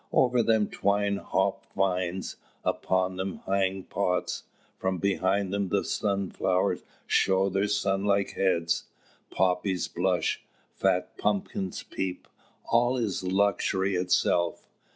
Over 0.11 0.41
them 0.41 0.67
twine 0.67 1.17
hop 1.17 1.71
vines, 1.75 2.37
upon 2.65 3.17
them 3.17 3.41
hang 3.45 3.83
pots; 3.83 4.45
from 4.79 4.97
behind 4.97 5.53
them 5.53 5.69
the 5.69 5.83
sunflowers 5.83 6.81
show 7.05 7.49
their 7.49 7.67
sun 7.67 8.03
like 8.05 8.31
heads, 8.31 8.85
poppies 9.29 9.87
blush, 9.87 10.41
fat 10.73 11.15
pumpkins 11.19 11.83
peep; 11.83 12.27
all 12.65 12.97
is 12.97 13.21
luxury 13.23 13.93
itself! 13.93 14.67